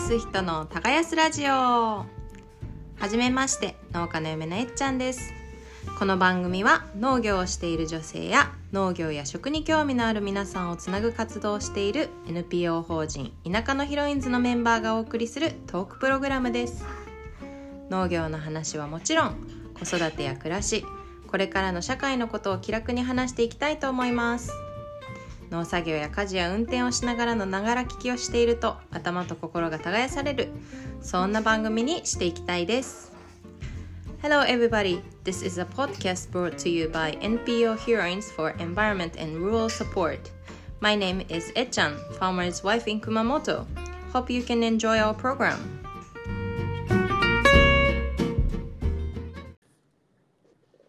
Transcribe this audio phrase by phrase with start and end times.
[0.00, 1.50] す人の耕すラジオ。
[1.52, 2.06] は
[3.08, 5.32] じめまして農家の嫁のえっちゃんです。
[5.98, 16.84] この番組は農業をしている女性や農業や食に興味のある皆さんをつなぐ活動をしている NPO 法人田舎のヒロインズのメンバーがお送りするトークプログラムです。
[17.90, 19.34] 農業の話はもちろん
[19.78, 20.84] 子育てや暮らし
[21.26, 24.50] これからの社会のことを気楽に話していきたいと思います。
[25.50, 30.48] 農作業や家事や運転をしながらのながら聞きをしていると頭と心が耕される
[31.02, 33.12] そんな番組にしていきたいです
[34.22, 39.38] Hello everybody this is a podcast brought to you by NPO Heroines for Environment and
[39.38, 40.30] Rural Support
[40.80, 43.66] My name is Echan, farmer's wife in Kumamoto
[44.12, 45.58] Hope you can enjoy our program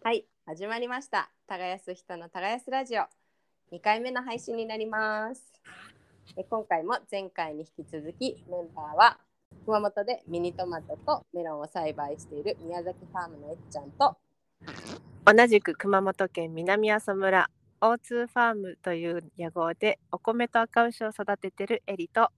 [0.04, 3.21] はい始まりました耕す人の耕すラジオ
[3.72, 5.42] 2回目の配信になります。
[6.36, 9.18] で今回も前回に引き続きメンバーは
[9.64, 14.18] 熊本でミニトマトとメロンを栽培している宮崎ファームのえっちゃんと
[15.24, 17.48] 同じく熊本県南阿蘇村
[17.80, 22.28] O2 ファームという屋号でお米と赤牛を育ててるエリと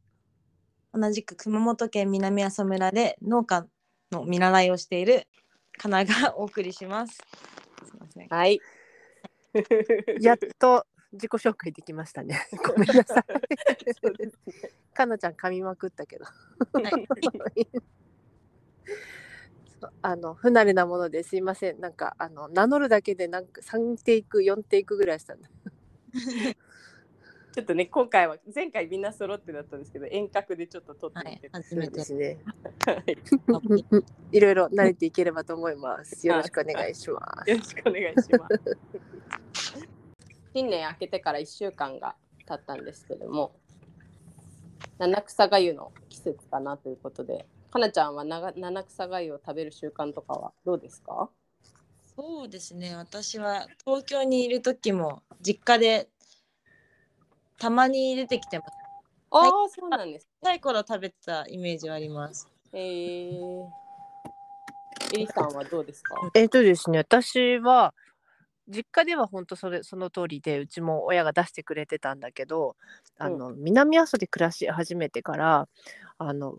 [0.92, 3.66] 同じく熊本県南阿蘇村で農家
[4.12, 5.26] の見習いをしている
[5.76, 7.14] かながお送りします。
[7.14, 8.28] すいません。
[8.28, 8.60] はい。
[10.20, 12.48] やっと自己紹介できましたね。
[12.66, 13.24] ごめんなさい。
[14.94, 16.24] かなちゃん噛みまくったけど。
[20.00, 21.80] あの不慣れなものですいません。
[21.80, 25.48] なんかあの名乗るだけでなんか3テイク4テイクぐらいしたんだ。
[27.52, 32.38] ちょっとね今回は前回みんな揃ってだったんですけど遠隔でちょっと撮ってみて、はい初めてですね。
[32.86, 33.16] はい
[34.32, 36.26] いろいろ慣れていければと思います。
[36.26, 37.50] よろしくお願いします。
[37.50, 39.43] よろしくお願いします。
[40.54, 42.14] 新年明けてから1週間が
[42.46, 43.52] 経ったんですけども、
[44.98, 51.28] 七草がゆの季節かなということで、かなちゃんはなが七草がゆを食べる習慣とかはどうですか？
[52.16, 52.94] そうですね。
[52.94, 56.08] 私は東京にいる時も実家で
[57.58, 58.70] たまに出てきてます。
[59.32, 60.28] ああ、はいそうなんです。
[60.40, 62.48] 小さい頃食べてたイメージはあります。
[62.72, 63.64] えー、
[65.14, 66.14] エリさんはどうですか？
[66.34, 67.92] えっとですね、私は
[68.68, 72.76] 実家では本当それその通りでうちも親が出してくれてたんだけど
[73.18, 75.68] あの、南阿蘇で暮らし始めてから
[76.18, 76.56] あの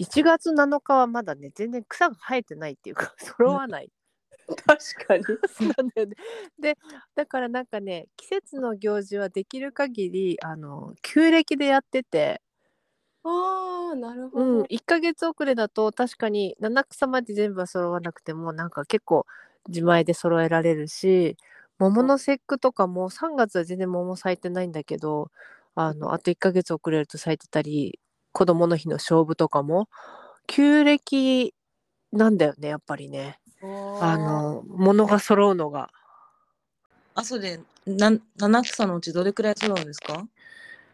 [0.00, 3.90] 1月7日はまだね全然草が生えてないっていうか 揃わない。
[4.66, 5.24] 確かに。
[5.76, 6.16] なんだよね
[6.58, 6.78] で
[7.14, 12.40] だからなんかね季節の行事はできる限りあの旧暦でやってて、
[13.24, 14.64] ああ、なるほうん、ど。
[14.70, 19.26] 1ヶ月遅れだと確かに七草まで全部は揃わなくてもなんか結構
[19.68, 21.36] 自前で揃えられるし
[21.78, 25.30] 桃の節句とかも3月は全然桃咲いてないんだけど
[25.74, 28.00] あのあと1ヶ月遅れると咲いてたり
[28.32, 29.88] 子供の日の勝負とかも
[30.46, 31.54] 旧暦
[32.12, 33.38] なんだよねやっぱりね。
[34.00, 35.90] あの物が揃うのが。
[37.14, 40.26] あ、そうで、なん七草のうちどれくらい揃うんですか？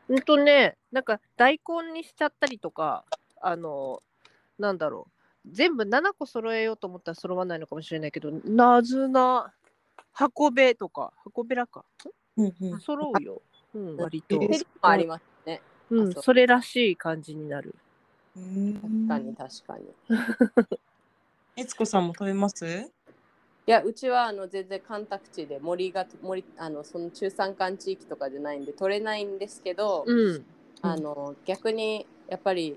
[0.09, 3.05] うんとねなんか大根にしちゃったりとか
[3.41, 4.03] あの
[4.59, 5.14] なんだろう
[5.47, 9.53] 全部7個揃えようと思ったら揃わないのかもしれないけどなずな
[10.13, 11.85] 箱べとか箱べらか？
[12.37, 12.81] うんうん。
[12.81, 13.43] 揃うよ、
[13.75, 14.41] うん、割と、
[14.83, 15.61] ありますね。
[15.91, 16.03] う。
[16.09, 17.75] ん、それらしい感じになる。
[18.35, 18.39] 確
[18.81, 19.85] 確かに確かに。
[21.57, 22.91] えつこさんも食べます？
[23.67, 30.45] いやうちはあの全然干拓地で森が森あのその中山間地域とかじゃないんで取れないんですけど、うん。
[30.83, 32.77] あの逆にやっぱり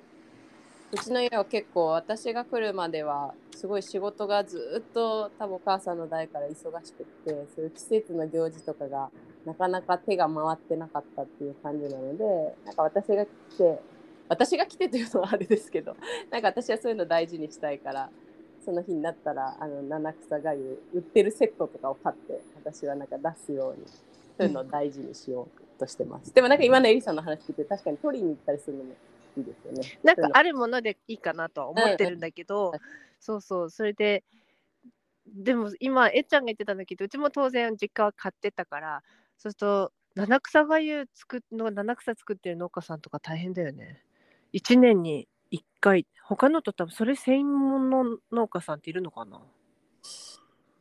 [0.89, 6.53] うちの家は結構私が来るまではすごい仕事がずっと多分お母さんの代から忙
[6.85, 9.09] しくってそういう季節の行事とかが
[9.45, 12.23] なかなか手が回ってなかったっていう感じなので
[12.65, 13.81] なんか私が来て
[14.29, 15.97] 私が来てというのはあれですけど
[16.31, 18.09] なんか私はそういうの大事にしたいから
[18.63, 26.33] その日になったらあの七草がゆ売ってるセットとかを買って私はなんか出すようにそういうのを大事にしようとしてます。
[26.33, 28.93] でもなんか今のエリさんの話聞いて確かに取りに行ったりするのも
[29.41, 29.99] いですよね。
[30.03, 32.79] なんかあるものでいいかなとは思ってるんだけど、うん
[33.19, 34.23] そうそうそれで
[35.25, 39.03] でも今えっちゃんが言ってたんだけどうちも当然実家は買ってたから
[39.37, 44.01] そうすると七草がゆ作っの七草作ってる農家さんとか大変だよね。
[44.53, 49.41] 1年に1回他のと多分それ専門の農家さんっているのかな？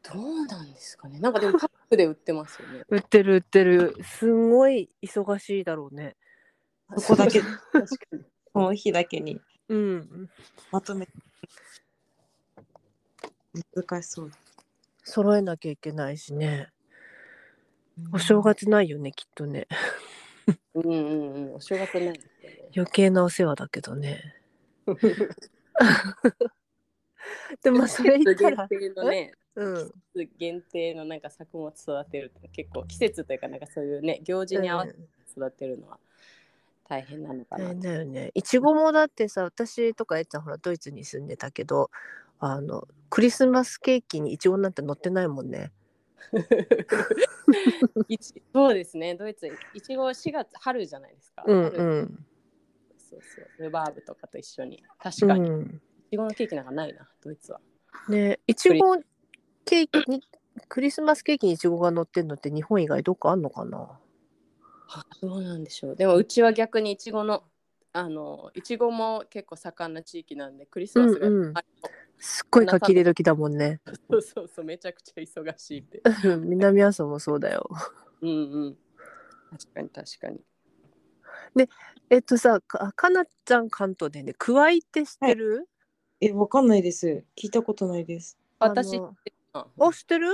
[0.02, 1.18] どうなんですかね。
[1.18, 2.84] なんかでもパックで売ってますよね。
[2.88, 6.16] 売ってる売ってるすんごい忙しいだろうね。
[6.96, 8.24] そこだけ確かに。
[8.56, 9.38] その日だけに
[9.68, 10.30] うん。
[10.72, 11.06] まとめ
[13.74, 14.30] 難しそう。
[14.30, 14.36] だ。
[15.04, 16.70] 揃えなきゃいけないしね。
[18.12, 19.66] お正月ないよねきっとね。
[20.72, 21.54] うんうんうん。
[21.56, 22.20] お正月ない。
[22.74, 24.36] 余計なお世話だけどね。
[27.62, 29.92] でもそれ言ったら、限定のね、うん、
[30.38, 35.00] 限定のなんか作物育てるって結構季節というかなんかそういうね行事に合わせて
[35.36, 35.98] 育てるのは
[36.88, 37.74] 大変なのかな。
[37.74, 38.30] だよね。
[38.34, 41.90] いちごもだってさ、私とかえっちゃんほらドイツに住んでたけど、
[42.38, 45.72] あのクリスマスケーキにいちごなんて乗ってないもんね。
[48.52, 51.44] そうですねドイツいちご4月春じゃないですか。
[51.46, 52.26] うん春うん。
[52.98, 55.80] そうそうルバーブとかと一緒に確うかに、いん、
[56.10, 57.60] ちごのケーキなんかないなドイツは。
[58.08, 58.96] ねいちご
[59.64, 60.22] ケーキに
[60.68, 63.98] クリスマスケーキにいちごが乗ってんのって日本以外どっかあんのかな？
[64.88, 67.44] あどうなんでしょうでもうちは逆にいちごの
[67.92, 71.62] あのいちごも結構盛んな地域なんでクリスマスが、うんうんあ
[72.18, 73.78] すっごい書き入れ時だもんね。
[74.10, 76.02] そうそうそうめちゃくちゃ忙しいって。
[76.46, 77.68] 南阿蘇もそうだよ。
[78.22, 78.34] うんう
[78.70, 78.76] ん。
[79.50, 80.40] 確かに確かに。
[82.08, 85.68] えっとさ、かかなちゃん関東でね、くわいって知ってる、
[86.20, 87.24] え、わかんないです。
[87.36, 88.38] 聞いたことないです。
[88.58, 89.16] 私うん
[89.76, 90.28] お、知ってる？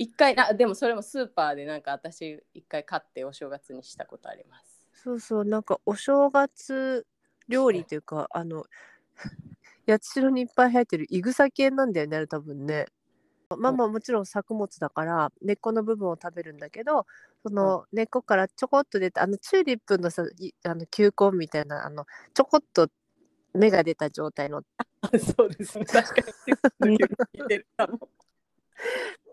[0.00, 4.88] 一回あでもそれもスーパーでなんか私一回買ってお正月にしたことあります。
[4.94, 7.06] そうそう、なんかお正月
[7.48, 8.64] 料理というか、あの、
[9.86, 12.86] 八代にいっぱい生えてるいぐさ系なんだよね、多分ね。
[13.58, 17.04] まあまあもちろん作物だから根っこの部分を食べるんだけど
[17.42, 22.86] その根っこからちょこっと出たあのチューリップのさいあの球根みたいなあのちょこっと
[23.52, 24.84] 芽が出た状態のあ
[25.18, 26.30] そうですね確か
[26.86, 26.96] に。
[26.96, 28.08] 聞いてるかも。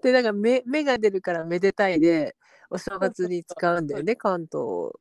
[0.01, 2.35] でなんか芽芽が出るからめでたいで
[2.69, 4.93] お正月に使うんだよね関東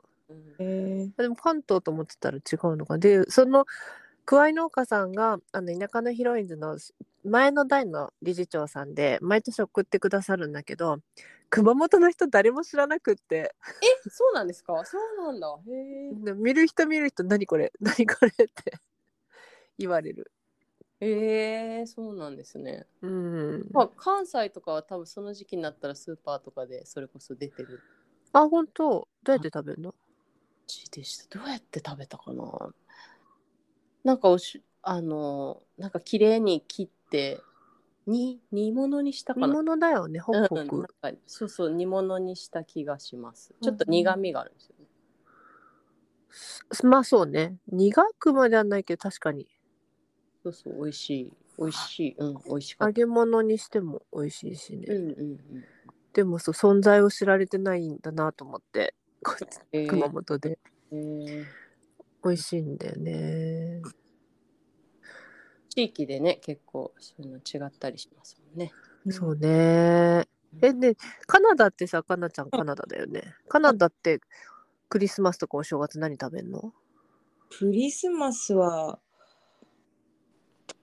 [0.59, 3.67] でも関東と思ってたら違うのかでその
[4.25, 6.79] 桑井農家さんがあの田舎のヒロインズの
[7.25, 10.99] 前の代の理事長さんで毎年送ってくださるんだけど
[11.49, 13.55] 熊本の人誰も知らなくって。
[14.07, 14.85] えそうなんですか？
[14.85, 15.47] そうなんだ。
[15.69, 16.25] へえ。
[16.25, 18.49] で見る人見る人何これ何これって
[19.79, 20.33] 言われる
[21.01, 22.87] えー、そうなんですね。
[23.03, 23.67] うん。
[23.73, 27.83] まあ関西とかは多分その時期になったらスーパーとかでそれこそ出てる。
[28.33, 29.09] あ本当？
[29.23, 29.95] どうやって食べるの？
[30.67, 31.39] ちでした。
[31.39, 32.45] どうやって食べたかな？
[34.05, 37.41] なんかおしあのなんか綺麗に切って
[38.07, 39.47] に煮物にしたかな？
[39.49, 43.53] 煮物だよねホクホうん、ク、なんかそうそう煮物にした気がします。
[43.61, 44.87] ちょっと苦味があるんですよね、
[46.73, 47.57] すまあそうね。
[47.69, 49.49] 苦くまではないけど確かに
[50.47, 51.33] そうそう美味しい。
[51.59, 52.17] 美味しい。
[52.19, 55.23] うん美味しか揚げ物にしても美味しいしね、うんうんう
[55.59, 55.65] ん。
[56.13, 58.95] でもそう存在を知られてないんだなと思って
[59.25, 59.89] こっちえー。
[59.89, 60.59] 熊本で。
[60.93, 61.45] えー。
[62.25, 63.83] 美味しいんだよね。
[65.71, 68.73] 地域でね結構そういうの違ったりしますもんね。
[69.11, 70.29] そうね。
[70.63, 70.97] えで
[71.27, 73.35] カナダってさカナちゃんカナダだよね。
[73.49, 74.21] カナダって
[74.89, 76.73] クリスマスとかお正月何食べんの？
[77.59, 78.99] クリスマスは、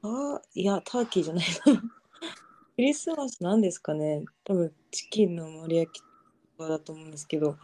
[0.03, 1.45] あいや、ターキーじゃない。
[1.65, 1.81] な。
[2.75, 4.25] クリスマスなんですかね。
[4.43, 7.57] 多分チキンの丸焼きとかだと思うんですけど、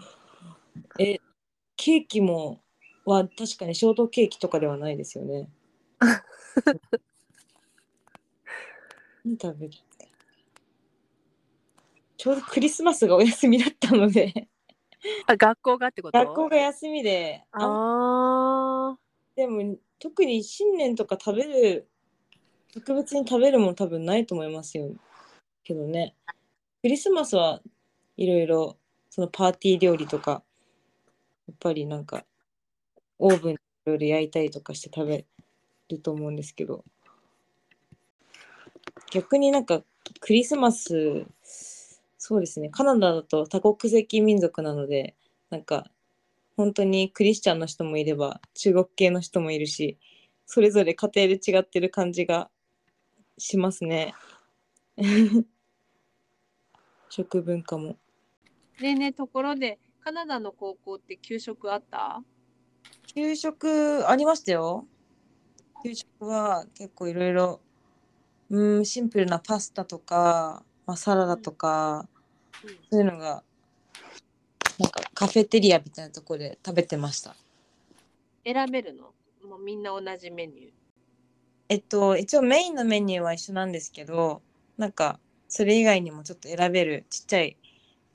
[0.97, 1.18] え、
[1.75, 2.62] ケーキも
[3.06, 5.50] は確かにショートケーキとかではないですよね。
[9.25, 9.74] 何食べる？
[12.15, 14.47] ちょうどクリスマスがお休みだったので、
[15.25, 16.17] あ学校がってこと？
[16.17, 19.00] 学校が休みで、ああ
[19.36, 21.88] でも特に新年とか食べる
[22.73, 24.89] 特別に食べるもの多分ないと思いますよ。
[25.63, 26.15] けどね。
[26.81, 27.61] クリスマスは
[28.15, 28.77] いろいろ
[29.09, 30.43] そのパーティー料理とか
[31.47, 32.25] やっぱりなんか
[33.17, 35.25] オーブンでいろいろ焼いたりとかして食べ
[35.89, 36.83] ると思うんですけど。
[39.11, 39.81] 逆になんか
[40.19, 41.25] クリスマス
[42.17, 42.69] そうですね。
[42.69, 45.15] カナダだと多国籍民族なので
[45.49, 45.89] なんか
[46.55, 49.97] 本当にクリスチャンの人もいれば中国系の人もいるし
[50.45, 52.49] それぞれ家庭で違ってる感じが
[53.39, 54.13] しますね。
[57.10, 57.98] 食文化も。
[58.79, 62.24] ねえねえところでカナダの高校って給食あった？
[63.15, 64.86] 給食ありましたよ。
[65.84, 67.62] 給食は結構いろいろ。
[68.51, 72.10] うんシンプルなパスタとか、まあ、サラダとか、
[72.89, 73.43] そういうのが
[74.79, 77.36] なんかカフェテリアみたいなところで食べてました。
[78.43, 79.13] 選べるの？
[79.48, 80.72] もうみんな同じメニュー
[81.69, 84.41] えっと一応メインのメニューは一緒なんですけど
[84.77, 87.57] なんかそれ以外にもちょっと選べるちっちゃい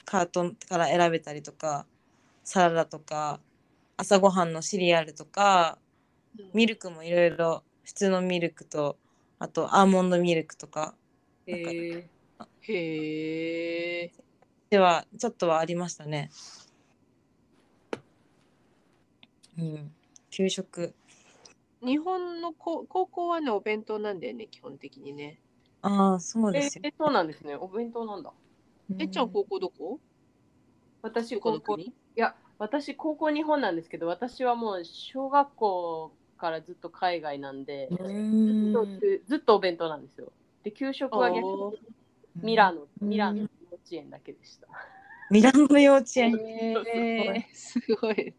[0.05, 1.87] カートンから選べたりとか
[2.43, 3.41] サラダとか
[3.97, 5.79] 朝ごはんのシリアルとか
[6.53, 8.97] ミルクもいろいろ普通のミルクと
[9.39, 10.95] あとアーモンドミルクとか
[11.47, 12.09] へ
[12.69, 14.11] え
[14.71, 16.31] ではちょっとはありましたね。
[19.57, 19.93] うん、
[20.31, 20.95] 給食
[21.85, 25.39] 日本のこ高校はね、お弁当なんだよね、基本的にね。
[25.83, 26.85] ああ、そうえですよ。
[26.85, 27.57] ーそうなんですね。
[27.57, 28.33] お弁当なんだ。
[28.99, 30.01] えっちゃん、高校どこ？
[31.03, 38.87] 私、どこ高校、いや、私、高校日本なんですけど、私はもう小学校からずっと海外なんで、うずっんと
[39.27, 40.33] ずっとお弁当なんですよ。
[40.63, 41.79] で、給食は逆おに
[42.43, 44.67] ミラノ、うんミラノ幼稚園だけでした。
[45.31, 46.39] ミラノ幼稚園。
[46.41, 48.35] えー、すごい。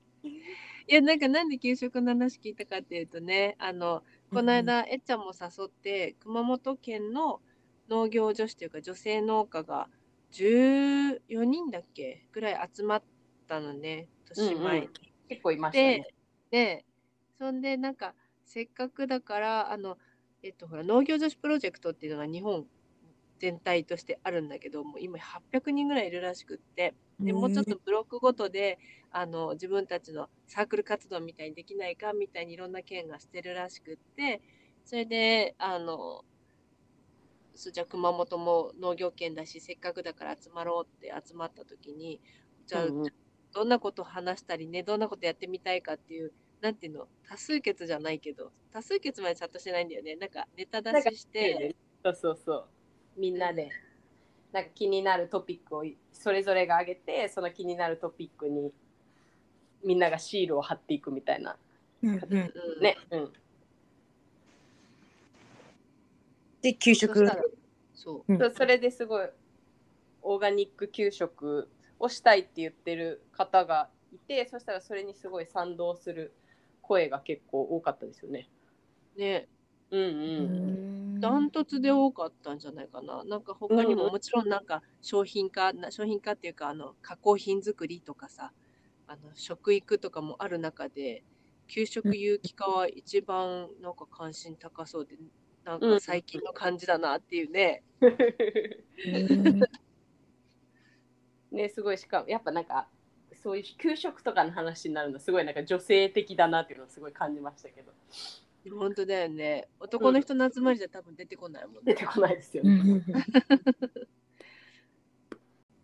[0.88, 7.42] いや、なんかなんで給食の話聞いたかっていうとね、あの、この間、えっちゃんも誘って、熊本県の
[7.89, 9.89] 農業女子というか女性農家が
[10.32, 13.04] 14人だっけぐらい集まっ
[13.48, 14.89] たのね、年前に。
[15.27, 16.06] 結構いましたね
[16.51, 16.86] で。、で、
[17.39, 18.13] そんでなんか、
[18.46, 19.98] せっかくだから、あの、
[20.44, 22.68] えっと、ほら、農業女子プロジェクトっていうのが日本
[23.39, 28.77] 全体としてあるんだけど、もう今800人ぐらいいるらしくって、でもうちょっとブロックごとで
[29.12, 34.42] あの自分たちのサークル活動みたいにできないかみたいにいろんな県がしてるらしくって
[34.84, 36.25] それであの
[37.54, 42.20] そうじゃあ熊本も農業県だしせっかくだから集まろうって集まった時に
[42.68, 42.88] じゃあ
[43.54, 51.74] どんなことを話したりねどんなことやってみたいかっていうなんていうの多数決じゃないけど多数決までちゃんとしてないんだよねなんかネタ出しして。
[52.04, 52.75] そうそうそう。
[53.17, 53.69] みんなで、
[54.51, 58.72] なんか気になるトピックをそれぞれが挙げて、その気になるトピックに
[59.84, 61.57] みんながシールを貼っていくみたいな。
[62.03, 62.19] うんうんう
[62.79, 62.98] んね。
[63.12, 63.34] うん。
[66.62, 67.25] で、給食
[67.93, 69.29] そううんそうそれですごい
[70.22, 71.69] オーガニック給食
[72.00, 76.34] をしたいって言ってる方がいてそしたらそれにすごい賛同する
[76.81, 78.50] 声が結構多かったですよね。
[79.17, 79.48] ね
[79.92, 80.06] うんう
[81.18, 81.20] ん。
[81.20, 83.24] ダントツで多かったんじゃないかな。
[83.24, 88.51] なんか他にももちろんなんか商品化、な商品化っていうかあの加工品作りとかさ、
[89.08, 91.24] あの食育とかもある中で、
[91.68, 95.18] 給食有機化は一番なんか関心高そうで、
[95.63, 97.84] なんか最近の感じだなっていうね。
[101.51, 102.88] ねすごいしかもやっぱなんか
[103.42, 107.92] そういう給食とかの話になるのすごいなんか女性的だなっていうのをすごい感じましたけど
[108.72, 109.67] 本当だよね。
[109.79, 111.81] 男の人の集まりじゃ多分出てこないもんね。
[111.86, 112.72] 出てこないですよね。
[112.72, 113.03] うん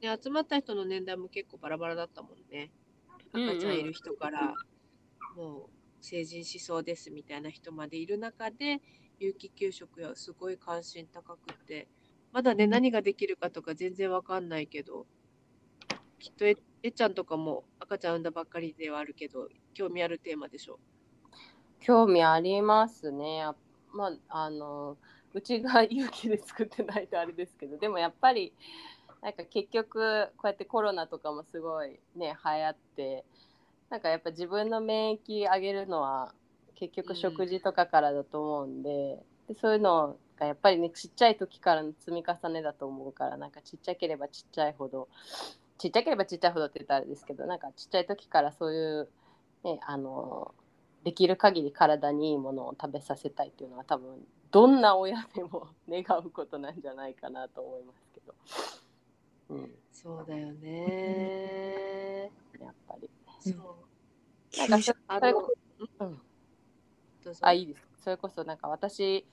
[0.01, 2.71] で集まった人の年代も結構バラバラだったもんね。
[3.33, 4.55] 赤ちゃんいる人から、
[5.35, 5.69] もう
[6.01, 8.81] 成人しそうですみたいな人までいる中で、
[9.19, 11.87] 有機給食やすごい関心高くて、
[12.31, 15.05] まだね、何ができるかとか全然わかんないけど、
[16.17, 20.79] きっとええっちゃんとかも赤ちゃん産んだばっかりではあるけど、興味あるテーマでしょ。
[21.81, 23.45] 興味ありますね。
[23.93, 24.97] まああの
[25.33, 28.53] うちが勇気で作ってないとあれですけどでもやっぱり
[29.21, 33.25] なんか結局こうやってコロナとかもすごいね流行って
[33.89, 36.33] なんかやっぱ自分の免疫上げるのは
[36.75, 45.07] 結局食事とかからだと思うんで,、でそういうのがやっぱりねちっちゃい時からの積み重ねだと思うからなんかちっちゃければちっちゃいほど
[45.77, 49.09] ちっちゃければちっちゃいほどって言ったらあれですけどなんかちっちゃい時からそういう
[49.63, 50.53] ねあの
[51.03, 58.35] できる限り体にいいものを食べさせたいっていうのは多分どんな親でも 願うことなんじゃないかなと思いますけど、
[59.49, 62.31] うん、そうだよね。
[62.59, 63.09] やっぱり。
[63.39, 63.91] そう。
[64.69, 64.93] なんか
[67.41, 69.25] あいいですそれこそなんか私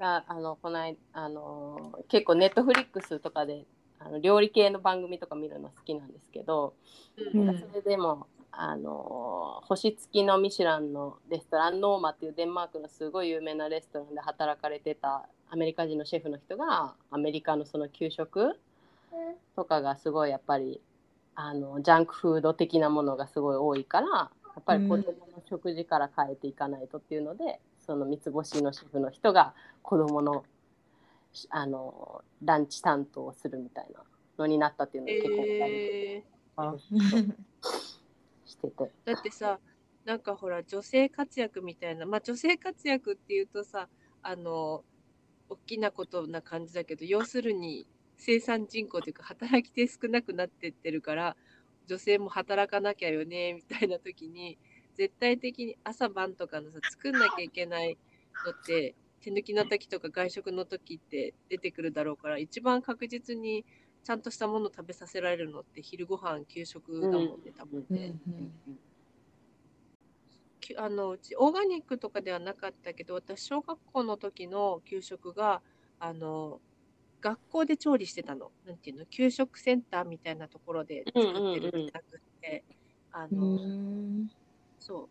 [0.00, 3.64] ああのこの間あの結構ネットフリックスとかで
[4.00, 6.74] あの料理系の番組とか見るの好きなんですけど、
[7.32, 7.46] うん。
[7.46, 8.26] なんかそれでも
[8.60, 18.58] あの星付きのミシュランのレストランノーマっていうデンマークのすごい有名なレストランで働かれてたアメリカ人のシェフの人がアメリカのその給食
[19.54, 20.80] とかがすごいやっぱり
[21.36, 30.42] あのジャンクフード的なものがすごい多いからやっぱり子供の食事から変えていかないとっていうので、その三つ星のシェフの人が子供の
[31.32, 34.02] しあのランチ担当をするみたいな
[34.36, 36.24] のになったっていうので結構え
[38.48, 38.90] してて。
[39.04, 39.58] だってさ
[40.04, 43.88] なんかほら女性活躍みたいなまあ女性活躍っていうとさ
[44.22, 44.82] あの
[45.48, 47.86] 大きなことな感じだけど要するに
[48.16, 51.36] 生産人口というか働き手少なくなってってるから
[51.86, 54.58] 女性も働かなきゃよねみたいな時に
[54.94, 57.96] 絶対的に朝晩とかのさ作んなきゃいけない
[58.44, 63.64] のって手抜きの時とか外食の時って出てくるだろうから一番確実に
[64.08, 68.14] ちゃんとしたものを食べさせられるのって昼ご飯給食だもんね、多分ね。
[70.60, 75.60] きあのうちオーガニックとかではなかったけど私小学校の時の給食が
[75.98, 76.62] あの
[77.20, 78.50] 学校で調理してたの。
[78.64, 79.04] なんていうの？
[79.04, 82.64] 給食センターみたいなところで作ってるんじゃなくて、
[83.12, 83.58] あの、
[84.78, 85.10] そ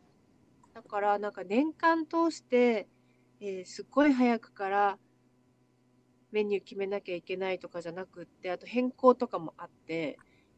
[0.71, 0.73] う。
[0.73, 2.87] だからなんか年間通して、
[3.41, 4.97] えーすっごい早くから
[6.31, 10.17] メニュー決めなきゃいけないとかじゃなくってあと変更とかもあって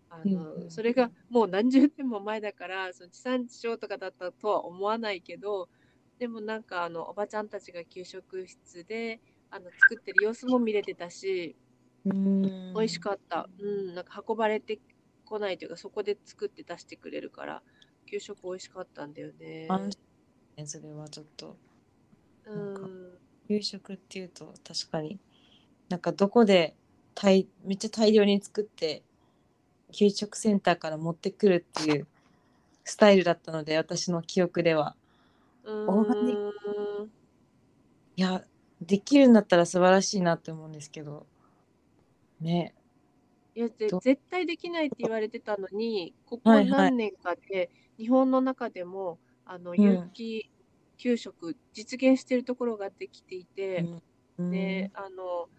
[0.10, 5.70] あの、それがもう何十年も前だからその地産地消とかだったとは思わないけど
[6.18, 9.20] でもなんかあのおばちゃんたちが給食室で
[9.52, 11.56] あの作ってる様子も見れてたし
[12.06, 12.42] うん。
[12.74, 14.80] 美味しかった、うん、なんか運ばれて
[15.26, 17.62] こないというかそこで作って出してくれるから
[18.10, 19.68] 給食美味しかったんだよね。
[20.66, 21.58] それはちょっと。
[22.46, 23.20] うん。
[23.48, 25.20] 給食っていうと確かに
[25.90, 26.76] なんかどこで
[27.16, 29.02] 大めっちゃ大量に作って
[29.92, 32.08] 給食センターから持ってくるっていう
[32.84, 34.96] スタイルだったので私の記憶では。
[35.64, 37.12] うオーガニッーん。
[38.16, 38.44] いや
[38.82, 41.26] できるんだったら素晴らしいなって思うんですけど。
[42.40, 42.74] ね。
[43.56, 46.64] いや絶対できないって言われてたのにここはい。
[46.64, 49.82] はい何年かで日本の中でもあのん。
[49.82, 50.50] 有機
[50.98, 53.86] 給食実現しているところができていて、
[54.38, 54.52] うん。
[54.52, 55.50] であの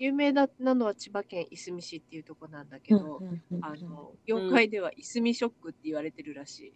[0.00, 6.72] 有名だなのは千葉県いすみ市っていうところなんだけど、うんうんうんあの業界ではいすみショックって言われてるらしい。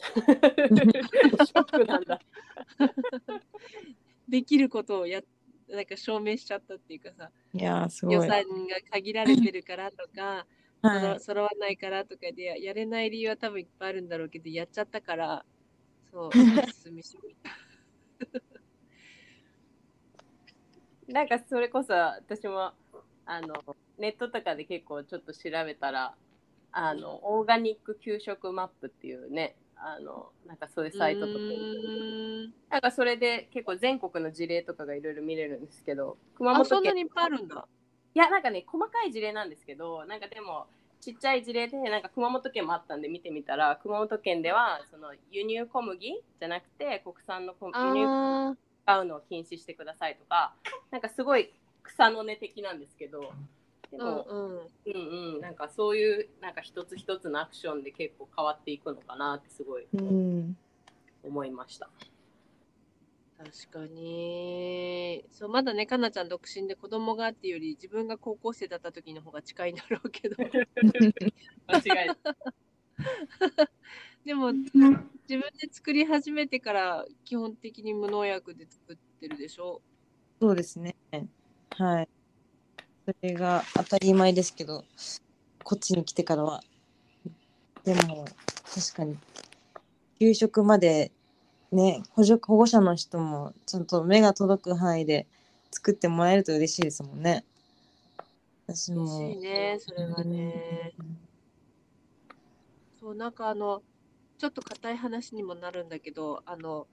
[0.00, 2.18] ショックなんだ。
[4.26, 5.20] できることをや
[5.68, 8.42] なんか証明しちゃったっていうかさいやーすごい予算が
[8.90, 10.46] 限られてるからとか
[10.82, 15.44] はい揃揃わないからとかでやれない理由は多分いっぱいあるんだろうけどやっちゃったから
[16.10, 17.16] そう進みし
[21.08, 22.72] なんかそれこそ私も
[23.24, 23.54] あの
[23.98, 26.14] ネットとかで結構ちょっと調べたら
[26.72, 31.38] あのオーガニック給食マップっていうねあのなんかそういうサイトとか。
[32.70, 36.76] なんかそれで結構全国の事例とかがいろいろ見れるんですけど熊本県。
[36.76, 37.66] あそんなにいっぱいあるんだ。
[38.14, 40.66] いやなんかね細かい事例なんですけどなんかでも
[41.00, 50.54] ちっちゃい事例でなんか熊本県もあったんで見てみたら熊本県ではその輸入小麦じゃなくて国産の小輸入あー買うのを禁止してくださいとか
[50.90, 53.32] なんかすごい草の根的なんですけど
[53.90, 60.56] でも、うんうんうんうん、なんかそういうなんか一つ一つのアクションで結構変わっていくのかなってすごいうん
[61.22, 61.90] 思いました。
[63.38, 70.36] 確かにそうまだねかなちゃん独身で子供がっていうより自分が高校生だった時の方が近いんだろうけど
[71.68, 72.16] 間違いない。
[74.24, 74.52] でも
[75.28, 79.80] 自分で作り始めてから基本的に無農薬で作ってるでしょ？
[80.40, 80.94] そうですね。
[81.70, 82.08] はい。
[83.04, 84.84] それが当たり前ですけど
[85.64, 86.62] こっちに来てからは。
[87.84, 88.24] でも
[88.74, 89.16] 確かに
[90.18, 91.12] 給食まで
[91.72, 95.26] ね補助保護者の人もちゃんと目が届く範囲で
[95.70, 97.44] 作ってもらえると嬉しいですもんね。
[98.66, 100.92] 私嬉もしいねそれはね。
[103.00, 103.82] そうなんかあの
[104.38, 106.86] ちょっと硬い話にもなるんだけどあの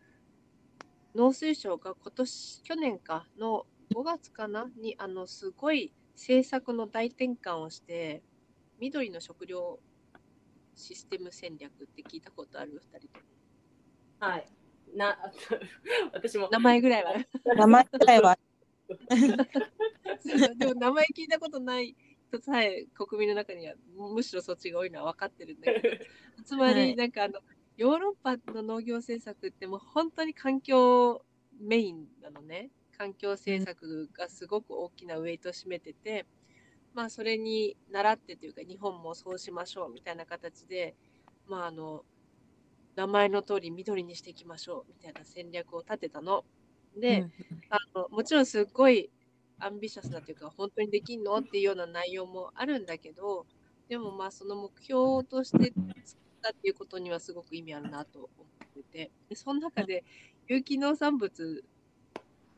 [1.16, 8.24] 農水省が今年去年かの5月かなにあのすごい政策の大転換をして
[8.80, 9.80] 緑の食料
[10.76, 13.26] システム戦略って聞いたことある？2人とも。
[14.20, 14.48] はい。
[14.96, 15.18] な
[16.14, 16.50] 私も。
[16.52, 17.14] 名前ぐらいは。
[17.56, 18.38] 名前自体は。
[20.58, 23.76] でも名前聞いたことない人さえ国民の中には
[24.13, 25.89] むしろそっちが多いのは分かってるんだけど。
[26.46, 26.88] つまはい。
[26.88, 27.39] りなんかあの
[27.78, 31.26] ヨーロッパの農業政策ってもう本当に環境
[31.60, 32.72] メインなのね。
[32.96, 36.28] 環境政策がすごく大きなウェイトを占めてて、
[36.93, 40.96] まあそれに倣ってというか日本もそうしましょうみたいな形で
[41.48, 42.06] まああの
[42.96, 46.46] 名前の通り緑にしていきましょうみたいな戦略を立てたの。
[46.96, 47.32] で、うん。
[47.69, 49.10] あのもちろんすっごい
[49.65, 51.38] アンビシャスなというか本当にできんの？
[51.38, 53.47] っていうような内容もあるんだけど
[53.89, 55.73] でもまあその目標として
[56.06, 60.06] 作ったっていうことにはすごく意味あるなと思っててでその中で
[60.47, 61.63] 有機農産物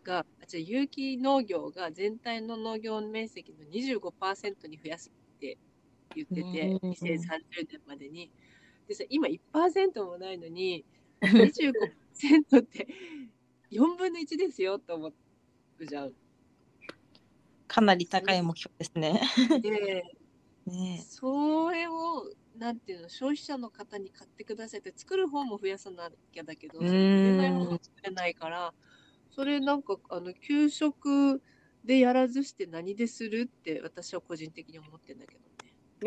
[0.04, 5.58] が有機農業が全体の農業面積の25%に増やすって
[6.16, 6.92] 言っててうん。
[6.92, 8.32] 2030年までに。
[8.88, 10.86] でさ今1%もないのに
[11.40, 12.88] 25%って
[13.72, 15.14] 4分の1ですよと思
[15.80, 16.14] うじゃん。
[17.76, 19.20] かなり高い目標ですね。
[19.62, 20.06] で
[20.66, 28.74] ねそれをなんていうの消費者の方に買ってくださいって作る方も増やさなきゃだけどうーんそれ売れないもの作れないから
[29.30, 31.44] それなんかあの給食
[31.84, 35.42] でやらずして何でするって私は個人的に思ってんだけど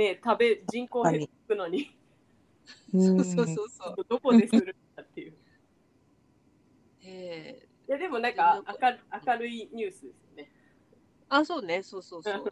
[0.03, 0.15] ね。
[0.15, 1.95] ね食べ人口減っていくのに
[2.93, 4.07] そうそうそうそう。
[4.09, 5.35] どこでするんだっていう。
[7.05, 10.51] ええいやでもなんか明る明るいニュースですよね。
[11.29, 12.45] あそうねそうそうそう。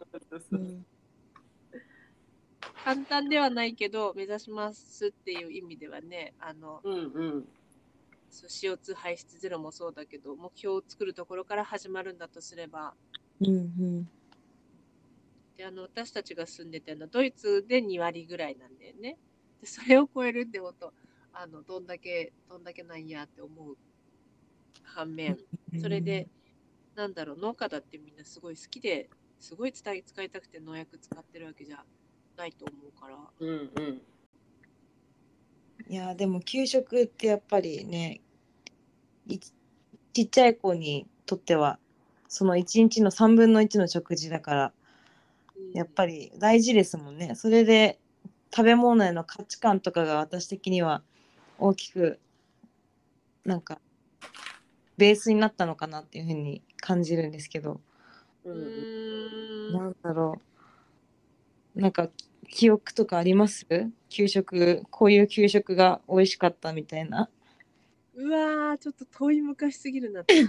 [2.83, 6.99] 簡単ではないけど目指しますっていう意味ではねあのうんう
[7.39, 7.47] ん。
[8.29, 12.93] そう CO2 排出ゼロもそうだけど目標を作るところから始まるんだとすれば
[13.39, 13.51] うんう
[14.01, 14.09] ん
[15.57, 19.17] であの私たちが住んでてあのドイツで2割ぐらいなんだよね。
[19.59, 20.93] でそれを超えるってこと
[21.33, 23.75] あのどんだけどんだけなんやって思う
[24.83, 25.37] 反面
[25.81, 26.27] それで、
[26.97, 29.07] なんだろう農家だってみんなすごい好きで
[29.39, 31.83] すごい使い使いたくて農薬使ってるわけじゃ
[32.35, 33.15] ないと思うから。
[33.39, 34.01] うんうん
[35.89, 38.19] いやでも給食ってやっぱりね
[39.27, 39.53] いち
[40.23, 41.79] っちゃい子にとっては
[42.27, 44.73] その1日の3分の1の食事だから
[45.73, 47.35] やっぱり大事ですもんね。
[47.35, 47.99] それで
[48.53, 51.03] 食べ物への価値観とかが私的には
[51.59, 52.19] 大きく
[53.45, 53.79] なんか
[54.97, 57.81] ベースになったのかなっていうふうに感じるんですけど。
[58.45, 59.73] ううん。
[59.73, 60.39] なんだろ
[61.75, 61.81] う。
[61.81, 62.09] なんか
[62.49, 63.65] 記憶とかあります？
[64.07, 67.29] 給食こういう給食が美味しかったみたいな。
[68.15, 70.21] うわーちょっと遠い昔すぎるな。
[70.21, 70.45] って。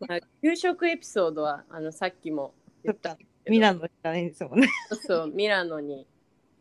[0.00, 3.18] まあ給食エピソードはあのさっきも言った。
[3.46, 4.68] ミラノじゃないんですもんね。
[5.06, 6.06] そうミラノにい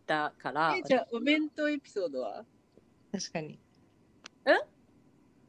[0.06, 0.76] たから。
[0.78, 2.44] えじゃあお弁当エピソードは？
[3.14, 3.58] 確かに。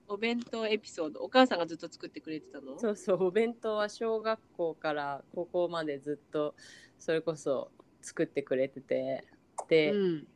[0.09, 1.21] お弁当エピソード。
[1.21, 2.79] お母さんがずっと作ってくれてたの？
[2.79, 6.55] そうそうお弁当は小学校から高校までずっと
[6.99, 7.71] それこそ
[8.03, 9.25] 作ってくれてて。
[9.69, 10.27] で、うん。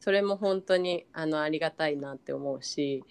[0.00, 3.04] それも本当にあのありがたいなって思うし。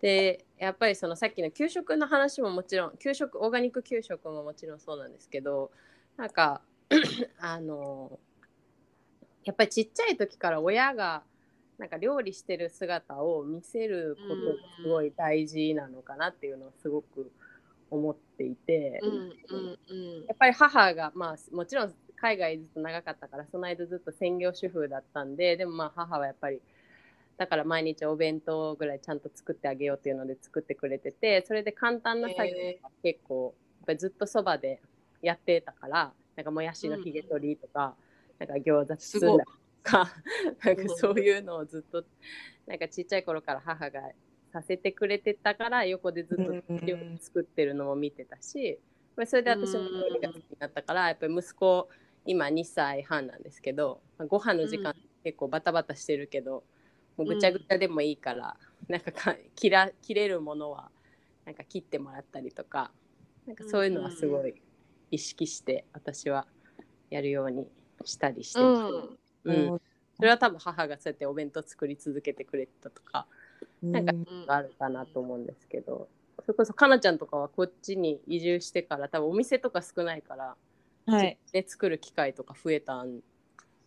[0.00, 5.70] でやっぱりそのさっきの給食の話ももちろん給食オーガニック給食ももちろんそうなんですけど
[6.16, 6.60] なんか
[7.38, 8.18] あの
[9.44, 11.22] やっぱりちっちゃい時から親が
[11.82, 17.32] なんか料理してる姿を見せることがすごい大事なのかなっていうのをすごく
[17.90, 26.60] 思っていて、うんうんうんやっぱり母がまあもちろん海外ずっと長かったからその間ずっと専業主婦だったんででもまあ母はやっぱり
[27.36, 34.80] だから毎日お弁当ぐらいちゃんと作ってあげようっていうので作ってくれててそれで簡単な作業が結構やっぱりずっとそばで
[35.20, 37.94] やってたからなんかもやしのひげ取りとか、
[38.38, 39.44] なんか餃子包んだ
[39.82, 40.12] か
[40.64, 42.04] なんかそういうのをずっと
[42.66, 44.00] なんかちっちゃい頃から母が
[44.52, 46.52] させてくれてたから横でずっと
[46.84, 48.78] 料理作ってるのも見てたし、
[49.16, 51.88] まあそれで私も料理が好きになったからやっぱり息子
[52.24, 56.64] 今2歳半なんですけどまあご飯の時間結構バタバタしてるけど、
[57.16, 58.56] もうぐちゃぐちゃでもいいから、
[58.88, 60.90] なんかか切ら切れるものは
[61.44, 62.90] なんか切ってもらったりとか
[63.46, 64.54] なんかそういうのはすごい
[65.10, 66.46] 意識して私は
[67.10, 67.68] やるように
[68.04, 73.26] したりしてます、うんそれは多分母がそうやってお弁当作り続けてくれてたとか
[73.82, 76.08] なんかうんがあるかなと思うんですけど、
[76.40, 80.56] それこそかなちゃんとかはこっちに移住してから多分お店とか少ないから、
[81.06, 81.38] はい。
[81.52, 83.20] で作る機会とか増えたん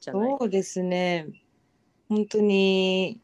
[0.02, 0.38] じゃない？
[0.40, 1.28] そうですね。
[2.10, 3.20] 本当に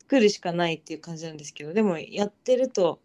[0.00, 3.00] 作るしかないっていう感じなんですけど、でもやってると、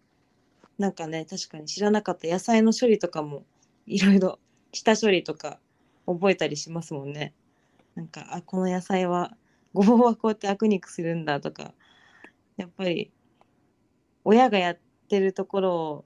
[0.78, 3.46] なんかね、確かに知らなかった野菜の処理とかも
[3.86, 4.40] いろいろ
[4.74, 5.60] 下処理とか
[6.06, 7.34] 覚えたりしますもんね。
[8.00, 9.36] なんか、あ、この野菜は、
[9.74, 11.74] ごぼうはこうやってアク肉するんだとか、
[12.56, 13.12] やっぱり
[14.24, 16.06] 親がやってるところを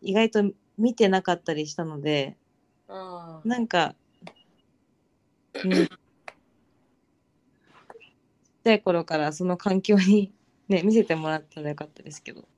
[0.00, 2.38] 意外と見てなかったりしたので、
[2.88, 3.94] あなんか、
[5.62, 5.88] うん、ちっ
[8.64, 10.32] ちゃい頃からその環境に
[10.68, 12.48] ね、見せてもらったらよかったですけど。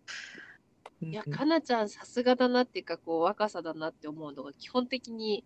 [1.02, 1.10] うん。
[1.10, 5.44] いや、かなちゃんさすがだなっていうか、こう、若さだなって思うのが、基本的に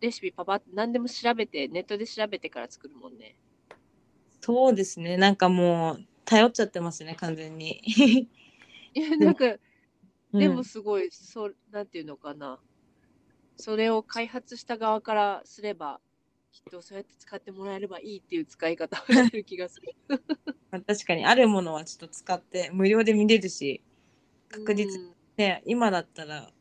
[0.00, 3.36] レシピパパって何でも調べて、ネットで調べてから作るもんね。
[4.40, 7.82] そうですね、なんかもう、頼っちゃってますね、完全に。
[8.94, 9.58] いや、なんか、うん
[10.30, 12.60] でもすごい、そう、なんていうのかな。
[13.56, 16.00] それを開発した側からすれば、
[16.52, 19.94] きっとそうやって使ってもらえればいいっていう使い方をしてる気がする。
[20.70, 23.82] まあ確かにあるものはちょっと使って無料で見れるし、
[24.50, 26.52] 確実うんね、今だったら、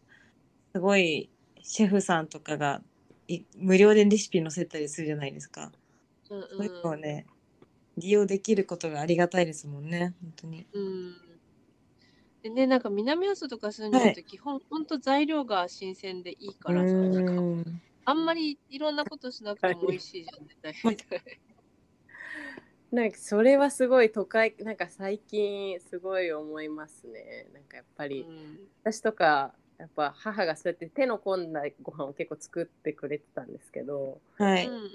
[0.73, 1.29] すごい
[1.61, 2.81] シェフさんとかが
[3.27, 5.71] い無料でレシピ載せたりするじゃないですか。
[6.29, 7.25] うんそういうのをね、
[7.97, 10.65] 利用できることがありがたいですもんね、本当に。
[10.73, 11.15] うん。
[12.43, 20.73] でね、なんか南阿蘇とか住んでると、基本、ほんと材料が新鮮でいいからさ、なんかうんあんまりいろんなことしなくても美味しいじゃん、絶対。
[20.83, 21.21] みたい
[22.91, 34.67] なんかそれはすごい都会なんか最近すごい思いますねなんかやっぱり、うん私とかやっぱ母がそうやって手の込んだご飯を結構作ってくれてたんですけどはい。
[34.67, 34.89] うんうん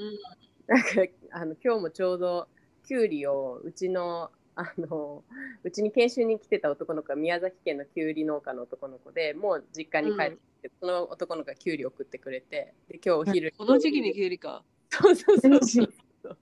[0.68, 0.87] なんか
[1.33, 2.49] あの今日もちょうど
[2.87, 5.25] きゅうりをうちのあの
[5.64, 14.62] うちに研修に来てた男の子が宮崎県のきゅうり農家の男の子でもう実家に帰ってきて、その男の子がきゅうり送ってくれてで今日お昼この時期にきゅうりか。
[14.88, 16.38] そうそうそうそう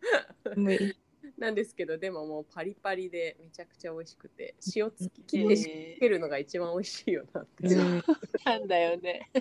[1.40, 5.56] なんですけどでももうパリパリでめちゃくちゃ美味しくて塩つき切って
[5.96, 8.02] つけるのが一番美味しいよなって、うん
[8.44, 9.30] なんだよね。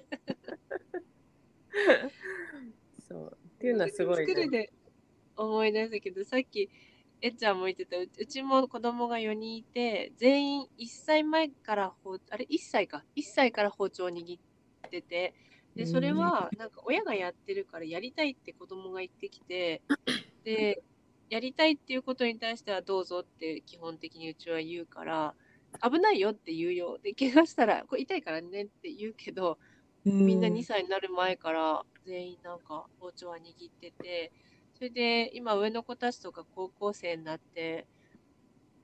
[3.07, 4.71] そうっていうのはすごい、作るで
[5.35, 6.69] 思い出したけど、さっき、
[7.21, 13.03] えっちゃんも言ってた、ううちも子供が4人いて、全員1歳前から包、あれ ?1 歳か。
[13.17, 15.33] 1歳から包丁を握ってて、
[15.75, 19.81] で、それは、なんか親がやってるからやりたいって子供が言ってきて、
[20.43, 20.81] で、
[21.29, 25.35] やりたいっていうことに対してはどうぞって基本的にうちは言うから、
[25.83, 26.97] 危ないよって言うよ。
[27.01, 29.59] で、怪我したら、これ痛いからねって言うけど、
[30.03, 34.31] みんな2歳になる前から全員なんか包丁は握ってて、
[34.75, 37.85] それで今上の子たちとか高校生になって、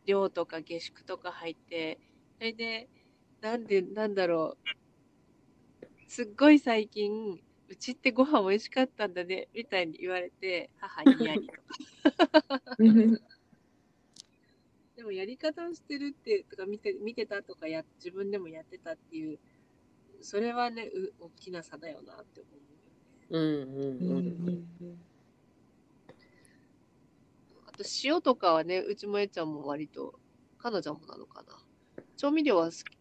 [0.05, 1.99] 寮とか下宿とか入って、
[2.37, 2.87] それで、
[3.41, 4.57] なんで、なんだろ
[5.81, 12.61] う、すっごい最近、うちってご飯美味しかったんだね、みたいに言われて、母にやりとか。
[12.79, 13.21] うん
[14.95, 19.39] でもやり方をしてるって、とか見て見てたとかや、自分でもやってたっていう、
[20.21, 22.65] それはね、う大きな差だよなって思うよね。
[23.29, 24.27] うんうん
[24.81, 24.99] うん
[27.67, 30.17] あと塩とかはね、うちもえちゃんも割と、
[30.59, 31.59] 彼女もなのかな。
[32.15, 32.95] 調味料は好き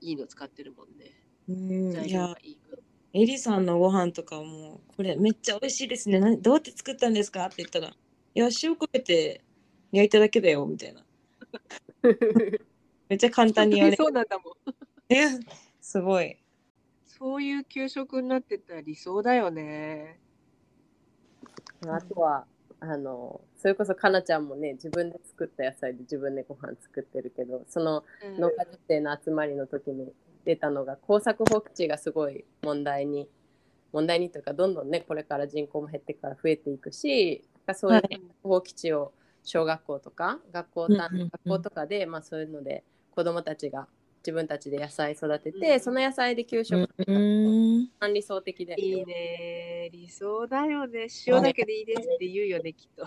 [0.00, 1.10] いいの使ってるもんね。
[1.48, 2.81] うん材料がいい分。
[3.14, 6.18] エリさんのご飯とかもこれめっちゃ美味しいですね。
[6.18, 7.44] などうやって作ったんですか？
[7.44, 7.92] って言ったらい
[8.34, 9.42] や塩かけて
[9.92, 11.04] 焼いただけだよみたいな。
[13.08, 14.54] めっちゃ簡単に言われそうなんだもん。
[15.10, 15.26] え
[15.80, 16.38] すごい。
[17.04, 20.18] そういう給食になってたら理想だよね。
[21.86, 22.46] あとは
[22.80, 28.40] あのそれこそかなちゃんもね自分で作った野菜で自分でご飯作ってるけどそのうん。
[28.40, 30.12] 農家女性の集まりの時に
[30.44, 33.28] 出たのが耕作放棄地がすごい問題に
[33.92, 39.12] 問題にというかどんどんねこれから人口も減ってから増えていくしそういうはい放棄地を
[39.44, 43.86] 小学校とか学校学校とかで、まあ、そういうので子どもたちが
[44.22, 49.90] 自分たちで野菜育てうて、んその野菜で給食うん一番理想的で、いいね。
[49.92, 51.08] 理想だよね。
[51.26, 53.04] 塩だけでいいですって言うよね、きっと。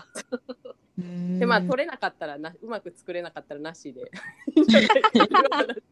[0.98, 4.10] でまあ取れなかったらなうまく作れなかったらなしで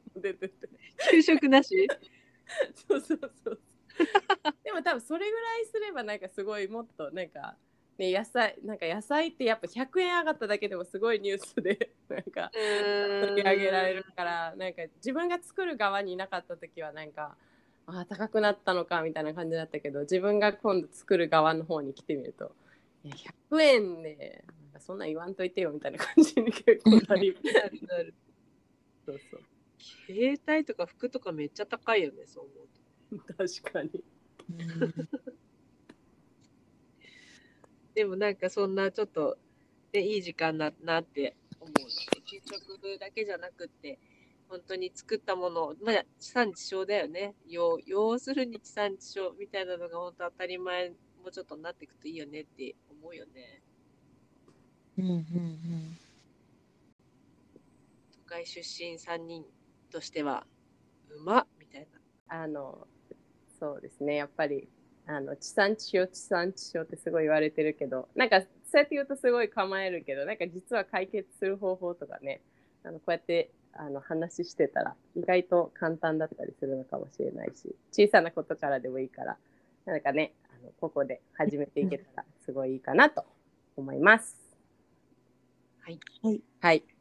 [1.16, 1.88] 給食なし？
[2.88, 3.60] そうそうそう。
[4.64, 7.56] でも多分それぐらいすればなんかすごいもっとなんか
[7.98, 17.36] ね野菜なんか野菜ってやっぱ100円上がっただけでもすごいニュースで なんか取り上げられるからなんか自分が作る側にいなかった時はなんか
[17.86, 22.54] あー高くなったのかみたいな感じだったけど自分が今度作る側の方に来てみると
[23.04, 23.16] いや
[23.50, 27.36] 100円でなんかそんなん言わんといてよみたいな感じに結構なり
[29.06, 29.42] そうそう
[30.06, 32.52] 携帯とか服とかめっちゃ高いよね、そう思
[33.12, 33.34] うと。
[33.34, 33.90] 確かに
[37.94, 39.38] でもなんかそんなちょっと、
[39.92, 43.98] ね、いい時間だなって思うので、給食だけじゃなくって、
[44.48, 47.34] 本当に作ったもの、まあ、地産地消だよね。
[47.46, 50.96] 要要するに地産地消みたいなのが本当当たり前、も
[51.28, 53.62] うちょっとなっていくといいよねって思うよね。
[54.98, 55.98] うんうん
[58.12, 59.44] 都会出身3人
[59.94, 60.44] としては、
[61.08, 61.86] うまっみたい
[62.28, 62.36] な。
[62.42, 62.88] あの
[63.60, 64.68] そうですねやっぱり
[65.06, 72.40] あの地産地消地産地消ってすごい言われてるけどなんかそうやって言うとすごい構えるけどなんか実は解決する方法とかね
[72.82, 79.36] あのこうやってあの話してたら意外と簡単だったりするのかもしれないし小さなことからでもいいから
[79.84, 83.24] なんかねあのここで始めていけたらすごいいいかなと
[83.76, 84.36] 思います。
[85.82, 86.00] はい。
[86.22, 86.42] はい。
[86.60, 86.93] はい。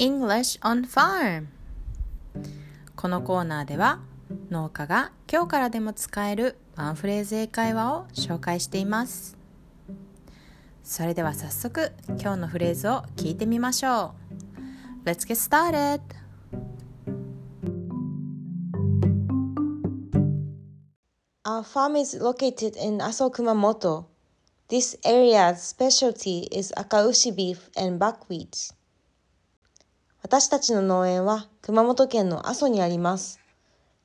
[0.00, 1.48] English on Farm
[2.96, 4.00] このコーナーでは
[4.48, 9.36] 農家が今日からでも使えるワンフレーズ英会話を紹介しています
[10.82, 14.14] それでは早速今日のフレーズを聞いてみましょ
[15.04, 16.00] う Let's get started!
[21.44, 24.06] Our farm is located in Aso Kumamoto.
[24.70, 28.72] This area's specialty is akaushi beef and buckwheat.
[30.22, 33.40] 私たちの農園は熊本県の阿蘇にあります。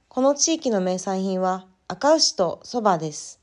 [0.07, 3.41] この地域の名産品は赤牛とそばです。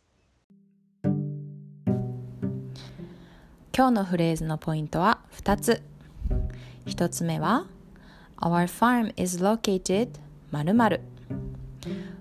[3.75, 5.83] 今日のフレーズのポイントは2つ
[6.85, 7.67] 1つ目は
[8.37, 10.11] Our farm is located
[10.51, 11.01] 〇〇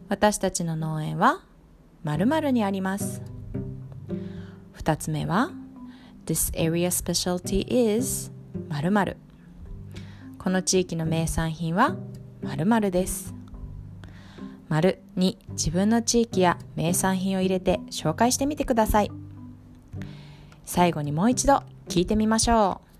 [0.07, 1.41] 私たちの農園は
[2.03, 3.21] 〇〇にあります
[4.77, 5.51] 2つ目は
[6.25, 7.65] This area specialty
[7.97, 8.31] is
[8.69, 9.17] 〇〇
[10.41, 11.95] この地域の名産品は
[12.41, 13.35] 〇〇です
[14.69, 19.11] 丸に自分の地域や名産品を入れて紹介してみてください
[20.65, 22.91] 最後にもう一度聞いてみましょう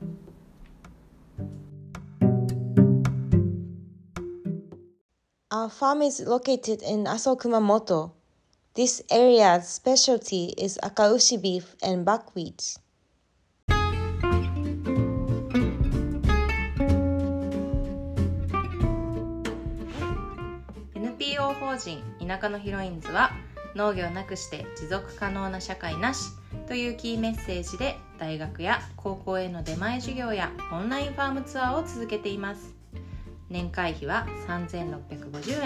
[5.50, 8.12] Our farm is located in Aso Kumamoto.
[8.76, 12.81] This area's specialty is akaushi beef and buckwheat.
[21.62, 23.32] 法人田舎のヒロインズは
[23.76, 26.32] 農業なくして持続可能な社会なし
[26.68, 32.74] というキーメッセージで大学や高校への出前授業やオンラインファームツアーを続けています。
[33.50, 35.62] 年会費は3650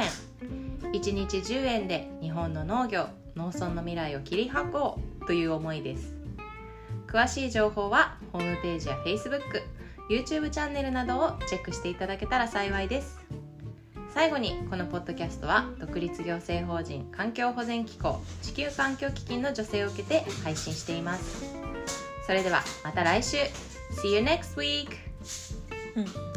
[0.84, 0.92] 円。
[0.92, 6.14] 1日10円で日本の農業農村の未来を切り開こうという思いです。
[7.08, 9.62] 詳しい情報はホームページや Facebook、
[10.10, 13.45] YouTube チャンネルなどをチェックしていただけたら幸いです。
[14.16, 21.54] 最後にこのポッドキャストは独立行政法人環境保全機構地球環境基金の助成を受けて配信しています。
[22.26, 23.36] それではまた来週。
[24.02, 24.88] See you next week!
[25.98, 26.35] うん。